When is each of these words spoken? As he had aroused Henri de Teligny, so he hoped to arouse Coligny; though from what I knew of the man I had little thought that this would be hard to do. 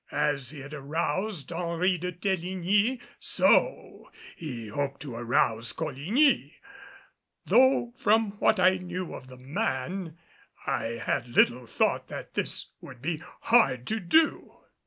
As 0.11 0.49
he 0.49 0.61
had 0.61 0.73
aroused 0.73 1.51
Henri 1.51 1.95
de 1.99 2.11
Teligny, 2.11 2.99
so 3.19 4.09
he 4.35 4.69
hoped 4.69 4.99
to 5.01 5.13
arouse 5.13 5.73
Coligny; 5.73 6.55
though 7.45 7.93
from 7.99 8.31
what 8.39 8.59
I 8.59 8.77
knew 8.77 9.13
of 9.13 9.27
the 9.27 9.37
man 9.37 10.17
I 10.65 10.85
had 11.05 11.27
little 11.27 11.67
thought 11.67 12.07
that 12.07 12.33
this 12.33 12.71
would 12.81 12.99
be 13.03 13.21
hard 13.41 13.85
to 13.85 13.99
do. 13.99 14.61